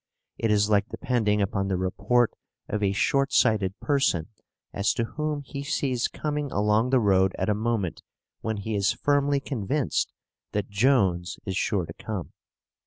[0.39, 2.33] It is like depending upon the report
[2.67, 4.29] of a shortsighted person
[4.73, 8.01] as to whom he sees coming along the road at a moment
[8.39, 10.11] when he is firmly convinced
[10.53, 12.33] that Jones is sure to come.